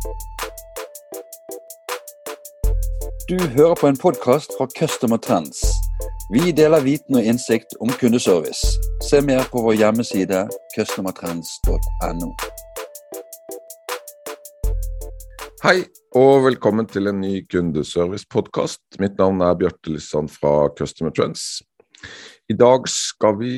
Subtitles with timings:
[0.00, 0.06] Du
[3.38, 5.60] hører på en podkast fra Customer Trends.
[6.32, 8.80] Vi deler viten og innsikt om kundeservice.
[9.04, 10.38] Se mer på vår hjemmeside
[10.72, 12.30] customertrends.no.
[15.66, 15.84] Hei,
[16.16, 18.80] og velkommen til en ny kundeservice-podkast.
[19.04, 21.60] Mitt navn er Bjarte Lysand fra Customer Trends.
[22.48, 23.52] I dag skal vi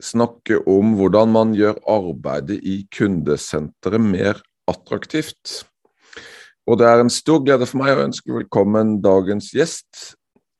[0.00, 4.40] snakke om hvordan man gjør arbeidet i kundesenteret mer
[4.70, 5.68] attraktivt.
[6.64, 10.14] Og det er en stor glede for meg å ønske velkommen dagens gjest,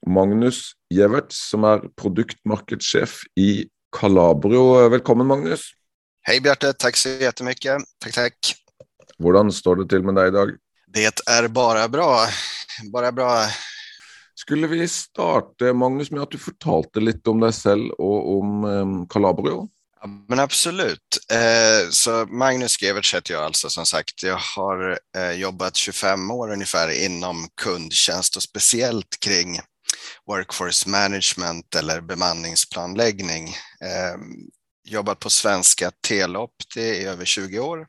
[0.05, 4.82] Magnus Gjeverts, som er produktmarkedssjef i Calabrio.
[4.93, 5.70] Velkommen, Magnus.
[6.29, 7.88] Hej Bjarte, tack så jättemycket.
[8.05, 8.52] Tack, tack.
[9.16, 10.52] Hvordan står det til med deg i dag?
[10.93, 12.27] Det är bara bra.
[12.93, 13.46] Bara bra.
[14.34, 18.95] Skulle vi starte, Magnus, med at du fortalte litt om deg selv og om um,
[19.09, 19.71] Calabrio?
[20.29, 21.19] Men absolut.
[21.31, 24.23] Eh, så Magnus Gevertz heter jag alltså som sagt.
[24.23, 29.61] Jag har eh, jobbat 25 år ungefär inom kundtjänst och speciellt kring
[30.27, 33.49] workforce management eller bemanningsplanläggning.
[33.80, 34.16] Eh,
[34.85, 37.87] jobbat på svenska Teleopti i över 20 år.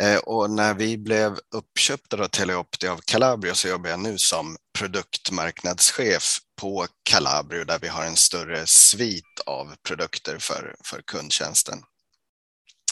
[0.00, 4.56] Eh, och när vi blev uppköpta av Teleopti av Calabrio så jobbar jag nu som
[4.78, 11.78] produktmarknadschef på Calabrio där vi har en större svit av produkter för, för kundtjänsten.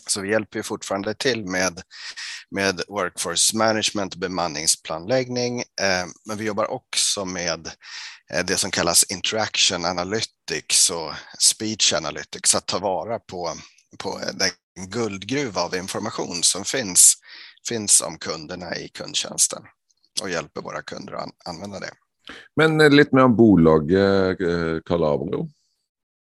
[0.06, 1.83] Så vi hjälper ju fortfarande till med,
[2.51, 7.67] med workforce management, bemanningsplanläggning, eh, men vi jobbar också med
[8.33, 13.55] eh, det som kallas interaction analytics och speech analytics, att ta vara på,
[13.98, 14.50] på den
[14.88, 17.14] guldgruva av information som finns,
[17.69, 19.62] finns om kunderna i kundtjänsten
[20.22, 21.91] och hjälper våra kunder att använda det.
[22.56, 25.48] Men eh, litt mer om bolaget eh, Calabrio.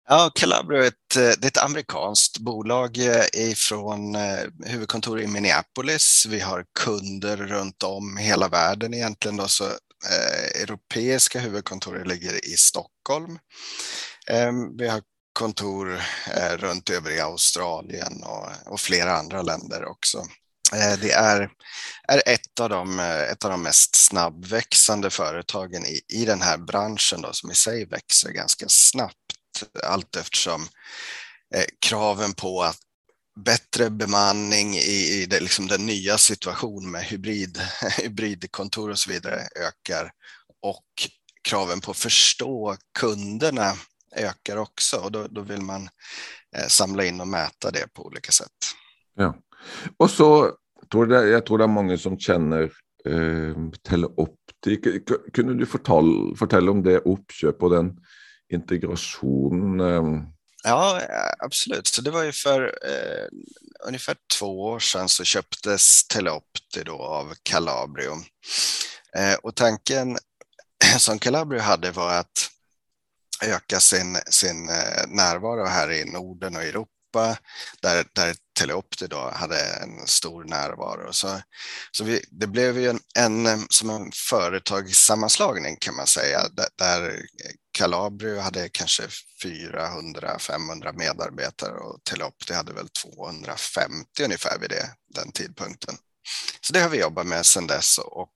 [0.08, 2.98] Ja, Calabrio är ett, eh, det är ett amerikanskt bolag
[3.32, 4.16] ifrån
[4.64, 6.26] huvudkontor i Minneapolis.
[6.28, 9.36] Vi har kunder runt om hela världen egentligen.
[9.36, 9.64] Då, så,
[10.06, 13.38] eh, europeiska huvudkontoret ligger i Stockholm.
[14.30, 15.02] Eh, vi har
[15.32, 16.02] kontor
[16.36, 20.18] eh, runt övriga Australien och, och flera andra länder också.
[20.72, 21.50] Eh, det är,
[22.08, 26.58] är ett, av de, eh, ett av de mest snabbväxande företagen i, i den här
[26.58, 29.14] branschen då, som i sig växer ganska snabbt
[29.82, 30.68] allt eftersom
[31.80, 32.78] kraven på att
[33.44, 37.60] bättre bemanning i, i det, liksom den nya situationen med hybrid,
[37.98, 40.10] hybridkontor och så vidare ökar
[40.62, 40.84] och
[41.48, 43.76] kraven på att förstå kunderna
[44.16, 45.88] ökar också och då, då vill man
[46.56, 48.74] eh, samla in och mäta det på olika sätt.
[49.16, 49.34] Ja.
[49.98, 50.28] Og så
[50.92, 52.70] tror jeg tror det er mange som kjenner
[53.04, 54.78] eh, Teleopti.
[55.34, 57.92] Kunne du fortelle om det oppkjøpet og den
[58.54, 59.80] integrationen?
[59.80, 60.10] Eh?
[60.64, 61.00] Ja,
[61.38, 61.86] absolut.
[61.86, 63.26] Så det var ju för eh,
[63.88, 68.12] ungefär två år sedan så köptes Teleopti då av Calabrio.
[69.16, 70.18] Eh, och tanken
[70.98, 72.50] som Calabrio hade var att
[73.42, 77.38] öka sin, sin eh, närvaro här i Norden och Europa
[77.82, 81.12] där, där Teleopti då hade en stor närvaro.
[81.12, 81.40] Så,
[81.92, 83.00] så vi, det blev ju en,
[83.46, 87.26] en, som en företagssammanslagning kan man säga där, där
[87.78, 89.02] Calabrio hade kanske
[89.44, 95.94] 400-500 medarbetare och Teleopti hade väl 250 ungefär vid det, den tidpunkten.
[96.60, 98.32] Så det har vi jobbat med sedan dess och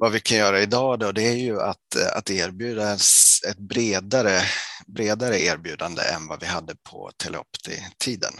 [0.00, 2.92] vad vi kan göra idag då, det är ju att, att erbjuda
[3.48, 4.40] ett bredare,
[4.86, 8.32] bredare erbjudande än vad vi hade på Teleopti-tiden.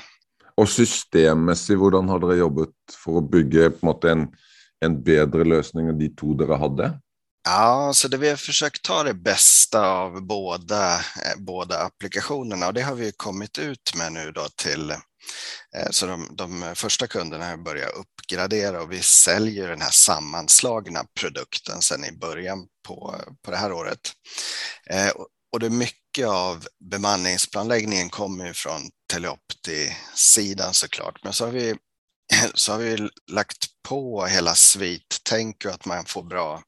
[0.61, 4.27] Og systemmessig, hvordan har dere jobbet for å bygge på måte, en,
[4.85, 6.91] en bedre løsning enn de to dere hadde?
[7.49, 11.01] Ja, så det vi har försökt ta det bästa av båda,
[11.39, 14.93] båda applikationerna och det har vi kommit ut med nu då till
[15.77, 21.83] Eh, så de, de första kunderna börjar uppgradera och vi säljer den här sammanslagna produkten
[21.83, 24.13] sedan i början på, på det här året.
[24.91, 25.11] Eh,
[25.53, 28.83] och det är mycket av bemanningsplanläggningen kommer från
[29.13, 31.75] Teleopti-sidan såklart, men så har vi
[32.55, 36.63] så har vi lagt på hela Svit-tänk och att man får bra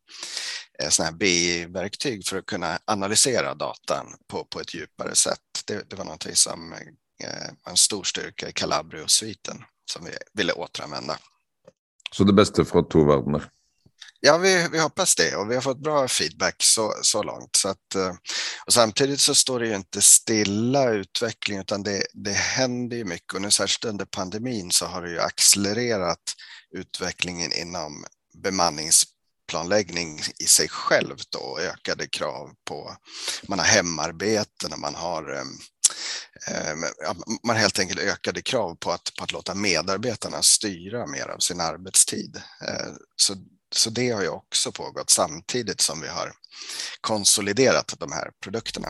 [0.83, 5.39] eh, såna här BI-verktyg för att kunna analysera datan på, på ett djupare sätt.
[5.67, 6.75] Det, det var någonting som
[7.67, 11.19] en stor styrka i Calabrio-sviten som vi ville återanvända.
[12.13, 13.51] Så det bästa från två världar?
[14.21, 17.57] Ja, vi, vi hoppas det och vi har fått bra feedback så, så långt.
[17.57, 18.15] Så att, eh,
[18.67, 23.35] och samtidigt så står det ju inte stilla utveckling utan det, det händer ju mycket
[23.35, 26.35] och nu särskilt under pandemin så har det ju accelererat
[26.71, 28.05] utvecklingen inom
[28.35, 32.97] bemanningsplanläggning i sig självt och ökade krav på,
[33.49, 35.45] man har hemarbeten och man har
[36.49, 36.75] Eh,
[37.47, 41.61] man helt enkelt ökade krav på att, på att låta medarbetarna styra mer av sin
[41.61, 42.37] arbetstid.
[42.69, 43.35] Eh, så,
[43.75, 46.33] så det har ju också pågått samtidigt som vi har
[47.01, 48.89] konsoliderat de här produkterna.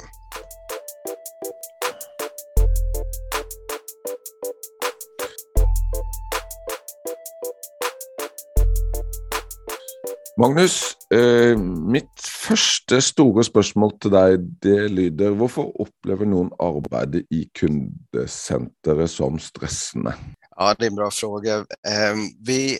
[10.38, 17.44] Magnus, eh, mitt første store spørsmål til deg det lyder hvorfor opplever noen arbeidet i
[17.58, 20.14] kundesenteret som stressende?
[20.56, 21.64] Ja, det är en bra fråga.
[21.88, 22.78] Ehm, vi,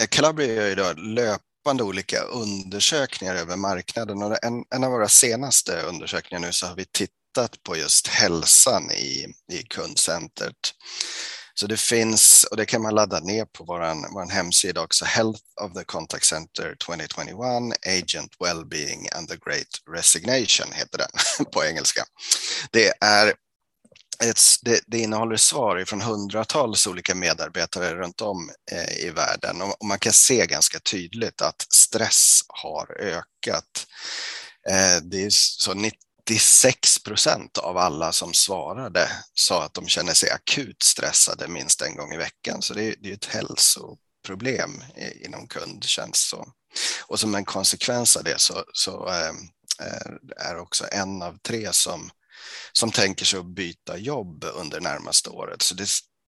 [0.00, 5.08] eh, Calabria gör ju då löpande olika undersökningar över marknaden och en, en av våra
[5.08, 10.74] senaste undersökningar nu så har vi tittat på just hälsan i, i kundcentret.
[11.54, 15.42] Så det finns, och det kan man ladda ner på vår, vår hemsida också, Health
[15.60, 22.04] of the Contact Center 2021, Agent Wellbeing and the Great Resignation heter den på engelska.
[22.70, 23.34] Det är
[24.22, 29.80] ett, det, det, innehåller svar från hundratals olika medarbetare runt om eh, i världen och,
[29.80, 33.86] och, man kan se ganska tydligt att stress har ökat.
[34.68, 35.74] Eh, det är så
[36.30, 41.96] 96 procent av alla som svarade sa att de känner sig akut stressade minst en
[41.96, 42.62] gång i veckan.
[42.62, 44.70] Så det är, det är ett hälsoproblem
[45.24, 46.28] inom kundtjänst.
[46.28, 46.46] Så.
[47.06, 49.36] Och som en konsekvens av det så, så ehm,
[50.36, 52.10] är också en av tre som,
[52.72, 55.62] som tänker sig att byta jobb under närmaste året.
[55.62, 55.88] Så det,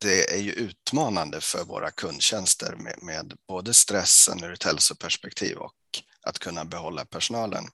[0.01, 5.73] det är ju utmanande för våra kundtjänster med, med både stressen ur ett hälsoperspektiv och
[6.21, 7.67] att kunna behålla personalen.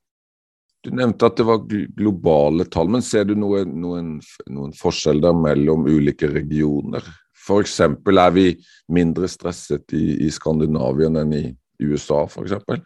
[0.83, 1.63] Du nevnte at det var
[1.95, 4.21] globale tall, men ser du noen, noen,
[4.51, 7.03] noen forskjell der mellom ulike regioner?
[7.43, 7.79] F.eks.
[7.79, 8.57] er vi
[8.91, 12.81] mindre stresset i, i Skandinavien än i USA för exempel?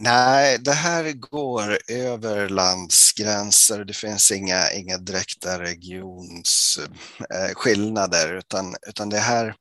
[0.00, 3.84] Nej, det här går över landsgränser.
[3.84, 9.54] Det finns inga, inga direkta regionsskillnader, eh, utan, utan det här,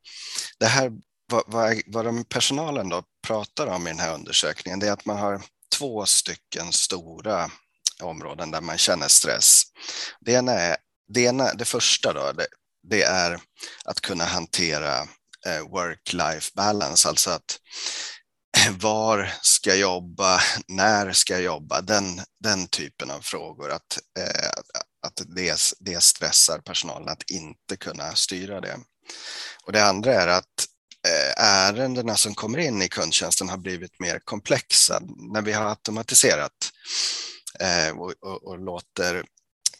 [0.59, 0.91] det här
[1.31, 5.05] vad, vad, vad de personalen då pratar om i den här undersökningen, det är att
[5.05, 5.41] man har
[5.77, 7.51] två stycken stora
[8.03, 9.61] områden där man känner stress.
[10.19, 10.77] Det ena är,
[11.13, 12.47] det, ena, det första då, det,
[12.89, 13.39] det är
[13.85, 15.01] att kunna hantera
[15.45, 17.59] eh, work-life balance, alltså att
[18.57, 23.71] eh, var ska jag jobba, när ska jag jobba, den, den typen av frågor.
[23.71, 24.49] Att, eh,
[25.07, 28.77] att det, det stressar personalen att inte kunna styra det.
[29.63, 30.67] Och det andra är att
[31.37, 35.01] ärendena som kommer in i kundtjänsten har blivit mer komplexa.
[35.33, 36.71] När vi har automatiserat
[37.59, 39.23] Eh, och, och, och, låter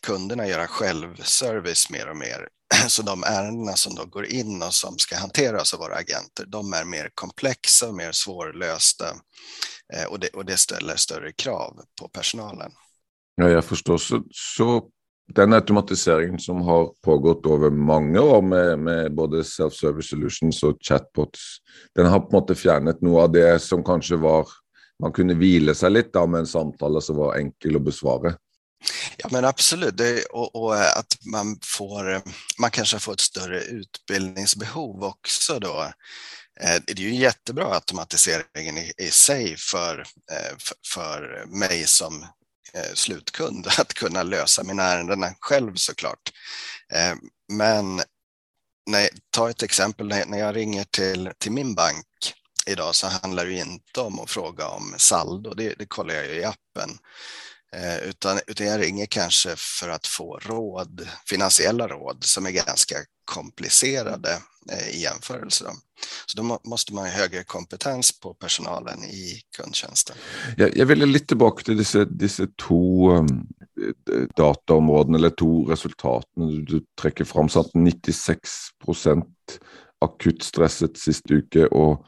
[0.02, 2.48] kunderna göra självservice mer och mer.
[2.88, 6.74] Så de ärendena som då går in och som ska hanteras av våra agenter, de
[6.74, 9.06] är mer komplexa och mer svårlösta
[9.94, 12.72] eh, och det, och det ställer större krav på personalen.
[13.36, 13.98] Ja, jag förstår.
[13.98, 14.90] Så, så
[15.34, 21.40] den automatiseringen som har pågått över många år med, med både self-service solutions och chatbots,
[21.96, 24.48] den har på något fjärnat något av det som kanske var
[25.02, 28.34] man kunde vila sig lite med en samtal som var enkel att besvara.
[29.18, 32.22] Ja men absolut, det, och, och, eh, att man får, eh,
[32.60, 35.92] man kanske får ett större utbildningsbehov också då.
[36.60, 40.06] Eh, det är ju jättebra automatiseringen i, i sig för,
[40.58, 42.28] för, för mig som
[42.94, 46.32] slutkund att kunna lösa mina ärenden själv såklart.
[47.54, 48.02] Men
[48.90, 52.06] nej, ta ett exempel när jag ringer till, till min bank
[52.68, 56.34] idag så handlar det inte om att fråga om saldo, det, det kollar jag ju
[56.34, 56.90] i appen.
[57.76, 62.96] Eh, utan, utan jag ringer kanske för att få råd, finansiella råd som är ganska
[63.26, 64.32] komplicerade
[64.72, 65.64] eh, i jämförelse.
[65.64, 65.72] Då.
[66.26, 70.16] Så då måste man ha högre kompetens på personalen i kundtjänsten.
[70.58, 73.48] Jag, jag vill lite tillbaka till dessa, dessa två um,
[74.36, 76.26] dataområden eller två resultat.
[76.36, 78.50] Du, du träcker fram så att 96
[78.86, 79.60] procent
[80.00, 82.06] akut stresset sist uke och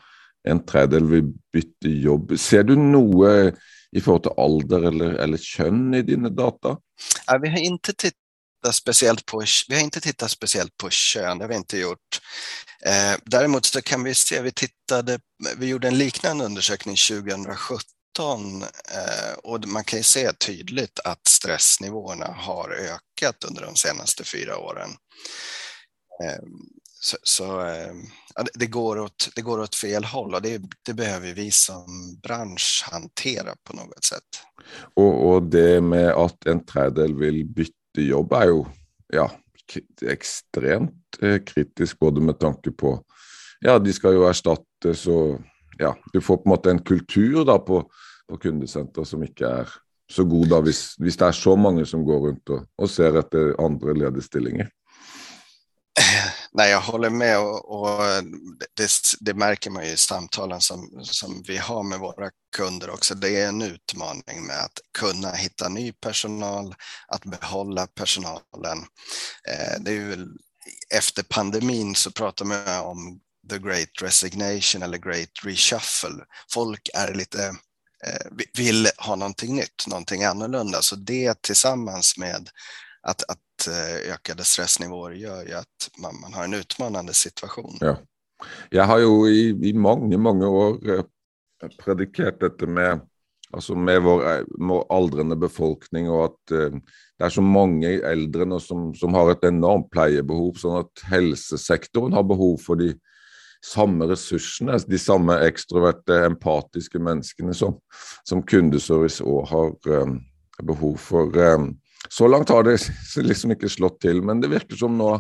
[0.47, 2.37] en tredjedel vil bytte jobb.
[2.39, 3.51] Ser du noe
[3.91, 6.75] i forhold til alder eller, eller kjønn i dine data?
[7.25, 11.43] Ja, vi har inte tittat speciellt på, vi har inte tittat speciellt på kön, det
[11.43, 12.21] har vi inte gjort.
[12.85, 15.19] Eh, däremot så kan vi se, vi tittade,
[15.57, 22.25] vi gjorde en liknande undersökning 2017 eh, och man kan ju se tydligt att stressnivåerna
[22.25, 24.89] har ökat under de senaste fyra åren.
[26.23, 26.43] Eh,
[26.99, 27.93] så, så eh,
[28.39, 31.85] ja, det, går åt, det går åt fel håll och det, det behöver vi som
[32.23, 34.23] bransch hantera på något sätt.
[34.93, 38.65] Och, och det med att en tredjedel vill byta jobb är ju
[39.13, 39.31] ja,
[40.01, 43.03] extremt eh, kritiskt både med tanke på
[43.59, 45.39] ja, de ska ju ersättas och
[45.77, 47.91] ja, du får på något en kultur då på,
[48.29, 49.69] på kundcenter som inte är
[50.11, 50.65] så god om
[50.97, 54.67] det är så många som går runt och, och ser efter andra lediga
[56.51, 57.99] Nej, jag håller med och, och
[58.75, 58.89] det,
[59.19, 63.15] det, märker man ju i samtalen som, som vi har med våra kunder också.
[63.15, 66.75] Det är en utmaning med att kunna hitta ny personal,
[67.07, 68.77] att behålla personalen.
[69.47, 70.27] Eh, det är ju,
[70.93, 76.25] efter pandemin så pratar man om the great resignation eller great reshuffle.
[76.53, 77.45] Folk är lite
[78.05, 80.81] eh, vill ha någonting nytt, någonting annorlunda.
[80.81, 82.49] Så det tillsammans med
[83.01, 87.77] att, att Eh, ökade stressnivåer gör ju att man, man har en utmanande situation.
[87.79, 87.97] Ja.
[88.69, 91.03] Jag har ju i, i många, många år eh,
[91.83, 92.99] predikerat detta med,
[93.51, 96.79] alltså med vår, eh, vår åldrande befolkning och att eh,
[97.17, 102.13] det är så många äldre nu som, som har ett enormt plejebehov, så att hälsosektorn
[102.13, 102.93] har behov för de
[103.65, 107.79] samma resurserna, de samma extroverta, empatiska människorna som,
[108.23, 110.21] som kundeservice och har um,
[110.63, 111.37] behov för.
[111.37, 112.79] Um, så långt har det
[113.17, 115.19] liksom inte slått till, men det verkar som nu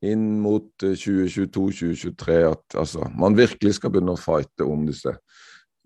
[0.00, 5.16] in mot 2022-2023 att alltså, man verkligen ska börja fighta om dessa,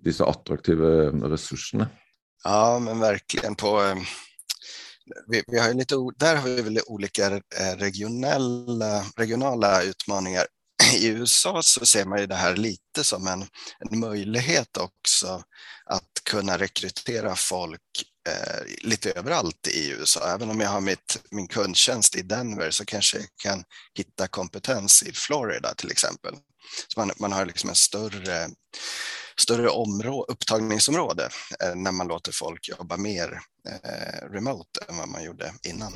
[0.03, 0.87] dessa attraktiva
[1.29, 1.89] resurserna.
[2.45, 3.97] Ja, men verkligen på eh,
[5.27, 10.47] vi, vi, har lite, där har vi väl olika eh, regionella, regionala utmaningar
[10.97, 13.45] i USA så ser man ju det här lite som en,
[13.79, 15.43] en möjlighet också
[15.85, 20.35] att kunna rekrytera folk eh, lite överallt i USA.
[20.35, 23.65] Även om jag har mitt, min kundtjänst i Denver så kanske jag kan
[23.95, 26.35] hitta kompetens i Florida till exempel.
[26.89, 28.51] Så man, man har liksom en större,
[29.37, 31.29] större områ, upptagningsområde
[31.63, 35.93] eh, när man låter folk jobba mer eh, remote än vad man gjorde innan.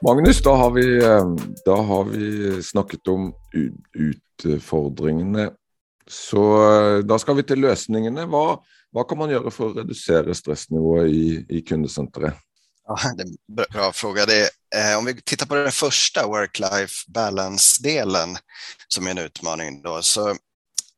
[0.00, 1.26] Magnus, da har vi, eh,
[1.64, 3.32] da har vi snakket om
[4.44, 5.50] utfordringene.
[6.10, 8.26] Så eh, da skal vi til løsningene.
[8.30, 8.58] Hva,
[8.92, 12.36] hva kan man gjøre for å redusere stressnivået i, i kundesenteret?
[12.88, 14.26] Ja, det är en bra fråga.
[14.26, 14.40] Det
[14.74, 18.36] är, eh, om vi tittar på den första work-life balance-delen
[18.88, 20.36] som är en utmaning då, så,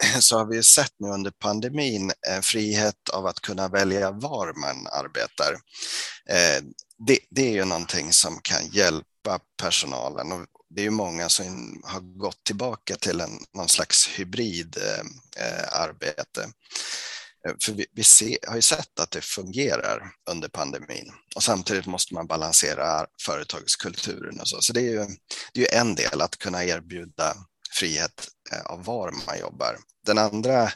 [0.20, 4.86] så har vi sett nu under pandemin en frihet av att kunna välja var man
[4.86, 5.52] arbetar.
[6.28, 6.64] Eh,
[7.06, 10.32] det, det är ju någonting som kan hjälpa personalen.
[10.32, 15.44] Och det är ju många som har gått tillbaka till en, någon slags hybrid eh,
[15.44, 16.42] eh arbete.
[17.46, 21.86] Eh, för vi, vi se, har ju sett att det fungerar under pandemin och samtidigt
[21.86, 24.60] måste man balansera företagskulturen och så.
[24.60, 25.06] Så det är ju,
[25.52, 27.36] det är ju en del att kunna erbjuda
[27.78, 29.78] frihet eh, av var man jobbar.
[30.06, 30.72] Den andra,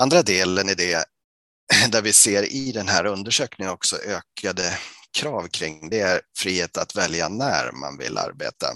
[0.00, 1.04] andra delen i det
[1.88, 4.78] där vi ser i den här undersökningen också ökade
[5.18, 8.66] krav kring det är frihet att välja när man vill arbeta.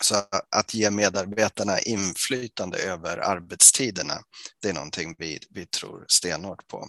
[0.00, 4.22] Så att ge medarbetarna inflytande över arbetstiderna,
[4.62, 6.88] det är någonting vi, vi tror stenhårt på.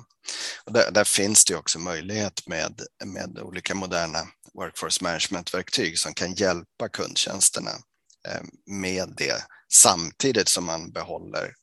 [0.65, 6.33] Och där, där finns det också möjlighet med, med olika moderna workforce management-verktyg som kan
[6.33, 7.71] hjälpa kundtjänsterna
[8.27, 9.41] Eh, med det
[9.73, 11.53] samtidigt som man behåller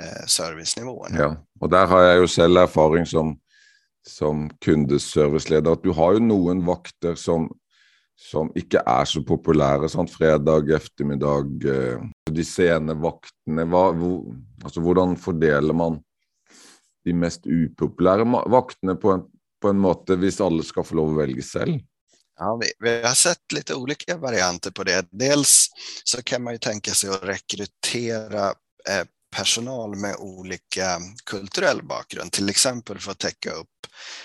[0.00, 1.14] eh, servicenivån.
[1.18, 3.38] Ja, och där har jag ju själv erfarenhet som
[4.08, 7.52] som kundeserviceleder att du har ju någon vakter som,
[8.16, 13.64] som inte är så populära, sånt Fredag eftermiddag, eh, de sena vakterna.
[13.64, 14.80] Hva, hvor, altså,
[15.72, 16.02] man
[17.04, 19.22] de mest opopulära vakterna på en,
[19.62, 21.80] på en måte, om alla ska få lov å velge selv?
[22.36, 25.06] Ja, vi, vi, har sett lite olika varianter på det.
[25.10, 25.68] Dels
[26.04, 28.54] så kan man ju tänka sig att rekrytera
[28.88, 29.04] eh,
[29.36, 33.68] personal med olika kulturell bakgrund, till exempel för att täcka upp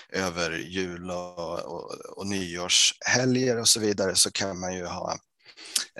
[0.08, 5.18] över jul och, och, och nyårshelger och så vidare så kan man ju ha,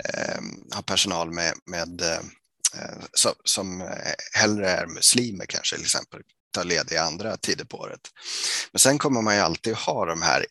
[0.05, 0.41] eh,
[0.75, 3.93] ha personal med, med eh, som, som
[4.33, 6.21] hellre är muslimer kanske, till exempel
[6.53, 8.01] tar lediga andra tider på året.
[8.73, 10.47] Men sen kommer man ju alltid ha de här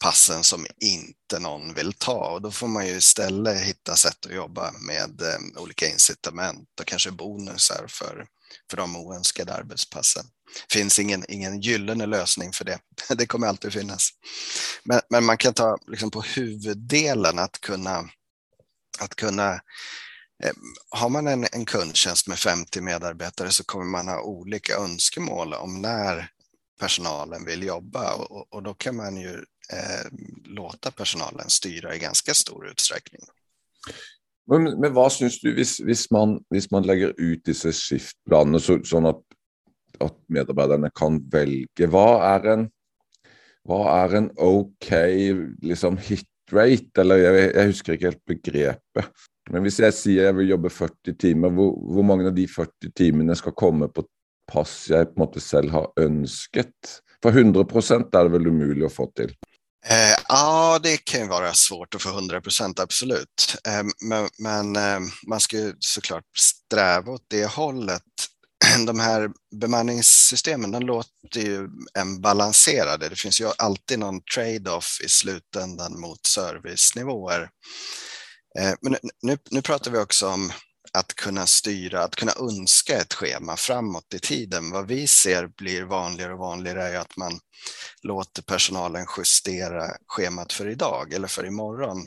[0.00, 4.34] passen som inte någon vill ta och då får man ju istället hitta sätt att
[4.34, 8.26] jobba med eh, olika incitament och kanske bonusar för,
[8.70, 10.24] för de oönskade arbetspassen.
[10.68, 12.78] Det finns ingen, ingen gyllene lösning för det.
[13.16, 14.10] Det kommer alltid finnas.
[14.84, 18.08] Men, men man kan ta liksom på huvuddelen att kunna,
[19.00, 19.52] att kunna
[20.44, 20.52] eh,
[20.90, 25.82] har man en, en kundtjänst med 50 medarbetare så kommer man ha olika önskemål om
[25.82, 26.30] när
[26.80, 30.06] personalen vill jobba och, och då kan man ju Eh,
[30.44, 33.20] låta personalen styra i ganska stor utsträckning.
[34.46, 39.22] Men, men vad syns du, om man, man lägger ut dessa skiftplaner så, så att,
[39.98, 42.70] att medarbetarna kan välja, vad är en,
[43.62, 49.06] vad är en okej okay, liksom hitrate, eller jag, jag husker inte helt begreppet.
[49.50, 51.50] Men om jag säger att jag vill jobba 40 timmar,
[51.94, 54.04] hur, många av de 40 timmarna ska komma på
[54.52, 57.02] pass jag på något sätt själv har önskat?
[57.22, 59.34] För 100 procent är det väl omöjligt att få till?
[59.86, 63.56] Eh, ja, det kan ju vara svårt att få 100 procent, absolut.
[63.66, 68.02] Eh, men, men eh, man ska ju såklart sträva åt det hållet.
[68.86, 73.08] De här bemanningssystemen, de låter ju en balanserade.
[73.08, 77.50] Det finns ju alltid någon trade-off i slutändan mot servicenivåer.
[78.58, 80.52] Eh, men nu, nu pratar vi också om
[80.98, 84.70] att kunna styra, att kunna önska ett schema framåt i tiden.
[84.70, 87.40] Vad vi ser blir vanligare och vanligare är att man
[88.02, 91.98] låter personalen justera schemat för idag eller för imorgon.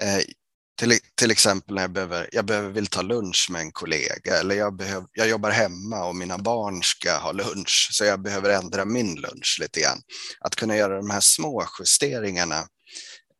[0.00, 0.22] Eh,
[0.78, 4.54] till, till exempel när jag behöver, jag behöver vill ta lunch med en kollega eller
[4.54, 8.84] jag, behöver, jag jobbar hemma och mina barn ska ha lunch så jag behöver ändra
[8.84, 10.00] min lunch lite grann.
[10.40, 12.66] Att kunna göra de här små justeringarna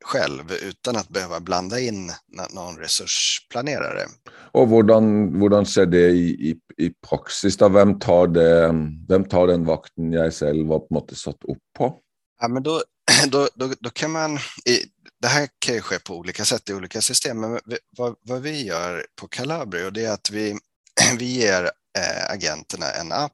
[0.03, 2.11] själv utan att behöva blanda in
[2.49, 4.05] någon resursplanerare.
[4.51, 6.55] Och hur ser det i, i,
[6.85, 7.57] i praxis?
[7.57, 7.69] Då?
[7.69, 8.67] Vem, tar det,
[9.09, 11.99] vem tar den vakten jag själv har på något satt upp på?
[12.41, 12.83] Ja, men då,
[13.27, 14.79] då, då, då kan man, i,
[15.21, 17.59] det här kan ju ske på olika sätt i olika system, men
[17.97, 20.57] vad, vad vi gör på Calabrio det är att vi,
[21.19, 21.63] vi ger
[21.97, 23.31] eh, agenterna en app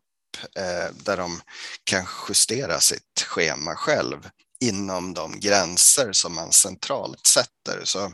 [0.58, 1.42] eh, där de
[1.84, 7.82] kan justera sitt schema själv inom de gränser som man centralt sätter.
[7.84, 8.14] Så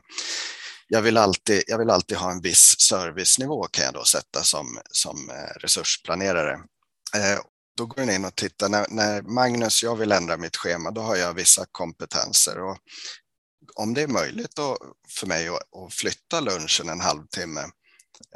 [0.87, 4.79] jag vill alltid, jag vill alltid ha en viss servicenivå kan jag då sätta som,
[4.91, 6.53] som eh, resursplanerare.
[7.15, 7.39] Eh,
[7.77, 11.01] då går den in och tittar, när, när Magnus, jag vill ändra mitt schema, då
[11.01, 12.77] har jag vissa kompetenser och
[13.75, 14.77] om det är möjligt då
[15.09, 17.61] för mig att, att flytta lunchen en halvtimme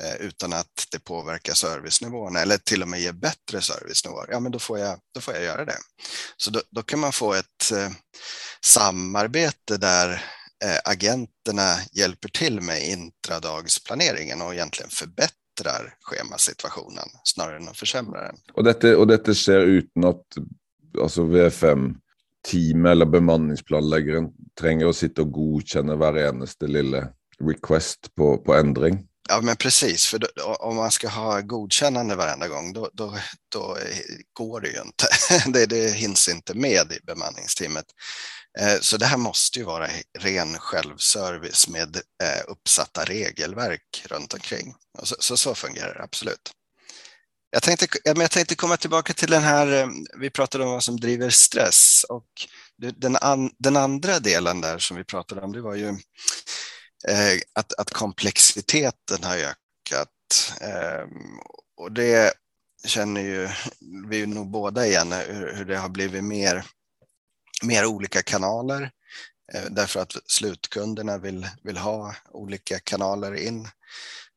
[0.02, 4.52] Eh, utan att det påverkar servicenivåerna eller till och med ger bättre servicenivåer, ja men
[4.52, 5.78] då får jag, då får jag göra det.
[6.38, 7.90] Så då, då kan man få ett eh,
[8.66, 10.10] samarbete där
[10.64, 18.36] eh, agenterna hjälper till med intradagsplaneringen och egentligen förbättrar schemasituationen snarare än att försämra den.
[18.54, 20.26] Och detta, och detta sker utan att
[21.02, 21.96] alltså VFM
[22.48, 27.08] team eller bemanningsplanläggaren tränger att sitta och godkänna varje eneste lilla
[27.40, 29.09] request på, på ändring?
[29.30, 30.06] Ja, men precis.
[30.06, 33.18] För då, om man ska ha godkännande varenda gång, då, då,
[33.52, 33.78] då
[34.34, 35.08] går det ju inte.
[35.54, 37.86] det, det hinns inte med i bemanningsteamet.
[38.60, 39.88] Eh, så det här måste ju vara
[40.20, 44.76] ren självservice med eh, uppsatta regelverk runt omkring.
[45.04, 46.52] Så, så, så fungerar det absolut.
[47.52, 49.88] Jag tänkte, jag tänkte komma tillbaka till den här, eh,
[50.20, 52.28] vi pratade om vad som driver stress och
[52.78, 55.96] den, an, den andra delen där som vi pratade om, det var ju eh,
[57.08, 60.54] Eh, att, att komplexiteten har ökat.
[60.62, 61.08] Eh,
[61.78, 62.34] och det
[62.86, 63.50] känner ju
[64.10, 66.66] vi nog båda igen hur, hur det har blivit mer,
[67.64, 68.92] mer olika kanaler
[69.54, 73.68] eh, därför att slutkunderna vill, vill ha olika kanaler in.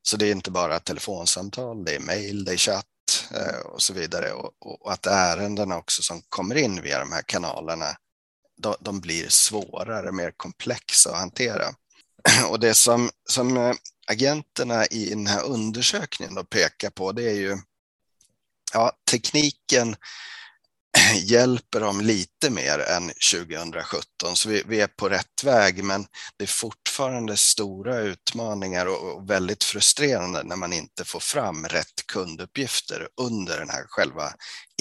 [0.02, 2.86] Så det är inte bara telefonsamtal, det är mejl, det är chatt
[3.34, 4.32] eh, och så vidare.
[4.32, 7.86] Och, och, att ärendena också som kommer in via de här kanalerna,
[8.56, 11.74] de, de blir svårare, mer komplexa att hantera.
[12.48, 13.74] Och det som, som eh,
[14.06, 17.58] agenterna i den här undersökningen då pekar på det är ju
[18.72, 19.96] ja, tekniken
[21.22, 26.06] hjälper dem lite mer än 2017, så vi, vi, är på rätt väg, men
[26.36, 32.06] det är fortfarande stora utmaningar och, och, väldigt frustrerande när man inte får fram rätt
[32.12, 34.32] kunduppgifter under den här själva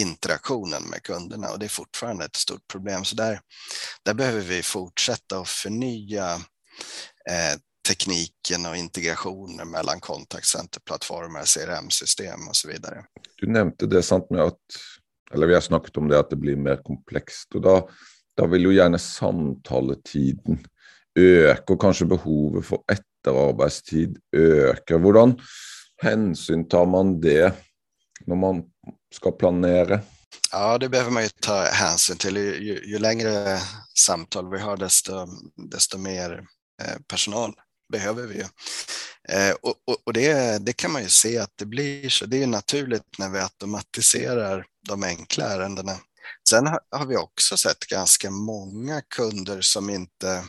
[0.02, 3.06] interaktionen med kunderna och det är fortfarande ett stort problem.
[3.06, 3.42] Så där,
[4.06, 6.42] där behöver vi fortsätta att förnya
[7.88, 13.06] tekniken och integrationen mellan kontaktcenterplattformar, CRM-system och så vidare.
[13.38, 14.60] Du nämnde det sant med att,
[15.34, 17.56] eller vi har snackat om det, att det blir mer komplext.
[17.56, 17.90] Och då,
[18.38, 20.66] då vill ju gärna samtaletiden
[21.20, 24.98] öka och kanske behovet för efterarbetstid öka.
[24.98, 25.36] Hur
[26.02, 27.54] hänsyn tar man det
[28.26, 28.64] när man
[29.16, 30.00] ska planera?
[30.52, 32.38] Ja, det behöver man ju ta hänsyn till.
[32.38, 33.60] Ju, ju längre
[33.98, 35.28] samtal vi har, desto,
[35.72, 37.54] desto mer Eh, Eh, personal
[37.92, 38.46] behöver vi ju.
[39.30, 42.26] Eh, och, och, och det, det, kan man ju se att det blir så.
[42.26, 45.98] Det är naturligt när vi automatiserar de enkla ärendena.
[46.50, 50.44] Sen har, har vi också sett ganska många kunder som inte,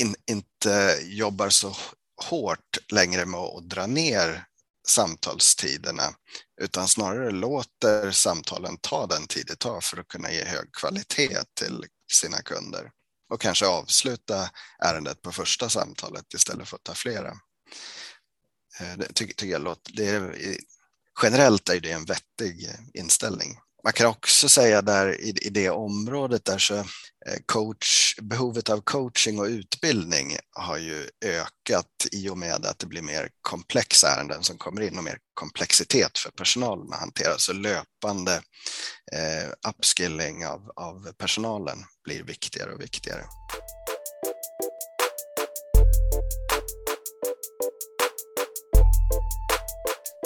[0.00, 1.76] in, inte jobbar så
[2.24, 4.44] hårt längre med att dra ner
[4.88, 6.14] samtalstiderna,
[6.60, 11.38] utan snarare låter samtalen ta den tid det tar för att kunna ge hög kvalitet
[11.54, 12.90] till sina kunder
[13.30, 14.50] och kanske avsluta
[14.84, 17.28] ärendet på första samtalet istället för att ta flera.
[18.80, 20.56] Eh, det tycker, tycker jag låter, det är,
[21.22, 23.58] generellt är det en vettig inställning.
[23.84, 26.84] Man kan också säga där i, i det området där så
[27.26, 32.86] Eh, coach, behovet av coaching och utbildning har ju ökat i och med att det
[32.86, 37.38] blir mer komplexa ärenden som kommer in och mer komplexitet för personalen att hantera.
[37.38, 38.34] Så löpande
[39.12, 43.24] eh, upskilling av, av personalen blir viktigare och viktigare.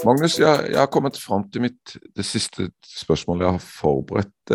[0.04, 4.54] Magnus, jeg, jeg har kommet fram til mitt, det siste spørsmålet jeg har forberedt.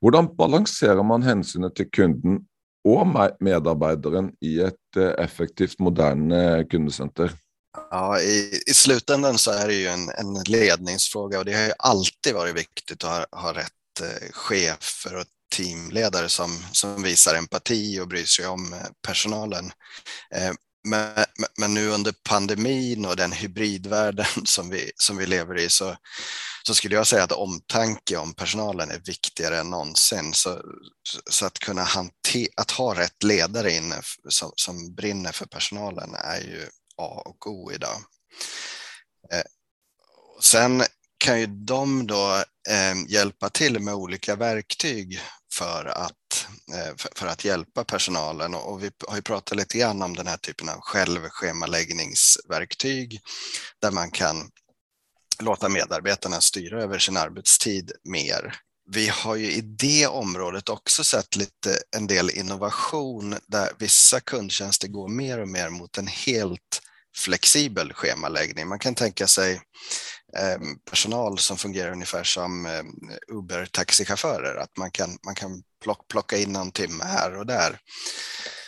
[0.00, 2.44] Hvordan ehm, balanserer man hensynet til kunden
[2.86, 7.34] og medarbeideren i ett eh, effektivt, moderne eh, kundesenter?
[7.90, 11.72] Ja, i, i slutändan så är det ju en, en ledningsfråga och det har ju
[11.78, 15.24] alltid varit viktigt att ha, ha rätt eh, chefer och
[15.56, 19.70] teamledare som, som visar empati och bryr sig om eh, personalen.
[20.34, 20.52] Eh,
[20.86, 21.24] men,
[21.58, 25.96] men nu under pandemin och den hybridvärlden som vi, som vi lever i så,
[26.66, 30.34] så skulle jag säga att omtanke om personalen är viktigare än någonsin.
[30.34, 30.62] Så,
[31.30, 36.40] så att kunna hantera, att ha rätt ledare inne som, som brinner för personalen är
[36.40, 37.96] ju A och O idag.
[39.32, 39.44] Eh,
[40.42, 40.84] sen
[41.18, 42.34] kan ju de då
[42.68, 45.20] eh, hjälpa till med olika verktyg
[45.52, 46.12] för att,
[46.74, 48.54] Eh, för att hjälpa personalen.
[48.54, 53.20] Och vi har ju pratat lite grann om den här typen av självschemaläggningsverktyg
[53.82, 54.50] där man kan
[55.40, 58.54] låta medarbetarna styra över sin arbetstid mer.
[58.90, 64.88] Vi har ju i det området också sett lite en del innovation där vissa kundtjänster
[64.88, 66.82] går mer och mer mot en helt
[67.16, 68.68] flexibel schemaläggning.
[68.68, 69.52] Man kan tänka sig
[70.38, 70.58] eh,
[70.90, 72.82] personal som fungerar ungefär som eh,
[73.28, 75.62] Uber-taxichaufförer, att man kan, man kan
[76.08, 77.78] plocka in någon timme här och där.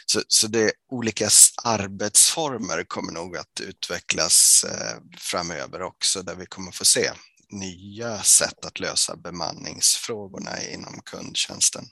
[0.07, 1.29] Så, så det olika
[1.65, 7.11] arbetsformer kommer nog att utvecklas eh, framöver också, där vi kommer få se
[7.51, 11.85] nya sätt att lösa bemanningsfrågorna inom kundtjänsten.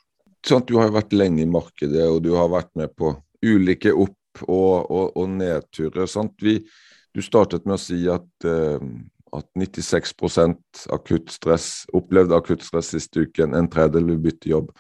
[0.49, 4.17] Sånt, du har varit länge i marknaden och du har varit med på olika upp
[4.43, 6.07] och, och, och nedturer.
[6.07, 6.35] Sånt.
[6.41, 6.67] Vi,
[7.13, 8.81] du startade med att säga att eh,
[9.33, 10.15] at 96
[10.89, 14.71] akutt stress, opplevde akutt stress siste uken, en tredjedel vil bytte jobb.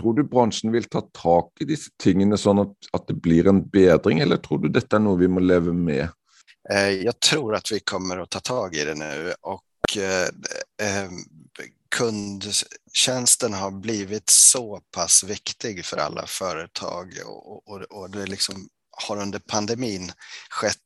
[0.00, 3.62] Tror du bransjen vil ta tak i disse tingene sånn at, at det blir en
[3.68, 6.08] bedring, eller tror du dette er noe vi må leve med?
[6.70, 10.28] Eh, jag tror att vi kommer att ta tag i det nu och eh,
[10.82, 11.08] eh
[11.96, 18.68] kundtjänsten har blivit så pass viktig för alla företag och, och, och det liksom
[19.06, 20.12] har under pandemin
[20.50, 20.78] skett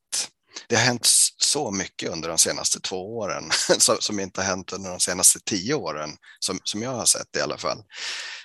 [0.68, 4.90] det har hänt så mycket under de senaste två åren som inte har hänt under
[4.90, 7.82] de senaste tio åren, som, som jag har sett i alla fall.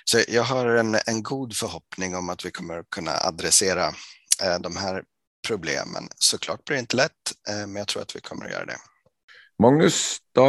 [0.04, 3.94] Så jag har en, en god förhoppning om att vi kommer att kunna adressera
[4.42, 5.02] eh, de här
[5.46, 6.08] problemen.
[6.16, 8.78] Såklart blir det inte lätt, eh, men jag tror att vi kommer att göra det.
[9.62, 10.42] Magnus, då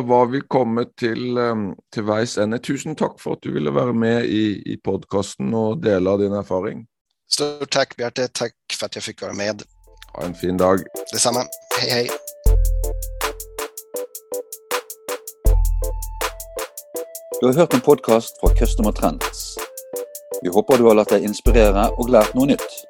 [0.00, 2.58] var vi kommit till, um, till vägs ände.
[2.58, 6.86] Tusen tack för att du ville vara med i, i podcasten och dela din erfarenhet.
[7.32, 9.62] Stort tack Bjarte, tack för att jag fick vara med.
[10.12, 10.78] Ha en fin dag.
[11.12, 11.40] Detsamma.
[11.80, 12.08] Hej, hej.
[17.40, 19.56] Du har hørt en podkast fra Customer Trends.
[20.42, 22.89] Vi håper du har latt deg inspirere og lært noe nytt.